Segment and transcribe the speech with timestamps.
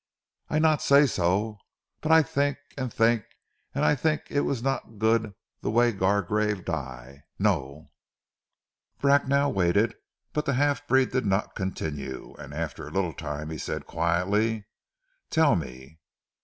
[0.49, 1.59] "I not say so!
[2.01, 3.23] But I tink an' tink,
[3.75, 7.21] an' I tink it was not good ze way Gargrave die.
[7.37, 7.87] Non!"
[8.99, 9.93] Bracknell waited,
[10.33, 14.65] but the half breed did not continue, and after a little time he said quietly,
[15.29, 15.99] "Tell me."